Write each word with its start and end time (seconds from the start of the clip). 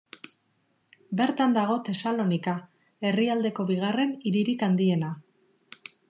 Bertan 1.19 1.51
dago 1.57 1.75
Tesalonika, 1.89 2.55
herrialdeko 3.09 3.65
bigarren 3.73 4.15
hiririk 4.31 4.65
handiena. 4.69 5.13